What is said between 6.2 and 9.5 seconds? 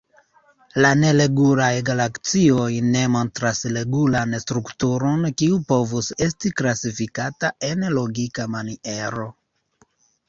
esti klasifikata en logika maniero.